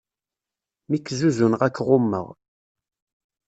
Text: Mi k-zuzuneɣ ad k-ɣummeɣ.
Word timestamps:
Mi 0.89 0.97
k-zuzuneɣ 0.99 1.61
ad 1.63 1.71
k-ɣummeɣ. 1.75 2.27